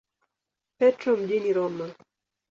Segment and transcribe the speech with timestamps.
[0.77, 1.87] Petro mjini Roma.